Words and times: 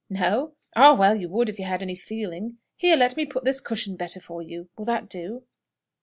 No? 0.09 0.55
Ah, 0.75 0.93
well, 0.95 1.15
you 1.15 1.29
would 1.29 1.47
if 1.47 1.59
you 1.59 1.65
had 1.65 1.83
any 1.83 1.93
feeling. 1.93 2.57
Here, 2.75 2.95
let 2.97 3.15
me 3.15 3.23
put 3.27 3.43
this 3.43 3.61
cushion 3.61 3.95
better 3.95 4.19
for 4.19 4.41
you. 4.41 4.67
Will 4.75 4.85
that 4.85 5.07
do?" 5.07 5.43